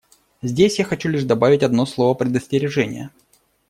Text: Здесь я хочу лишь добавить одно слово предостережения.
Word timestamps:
Здесь 0.41 0.79
я 0.79 0.85
хочу 0.85 1.09
лишь 1.09 1.25
добавить 1.25 1.61
одно 1.61 1.85
слово 1.85 2.15
предостережения. 2.15 3.11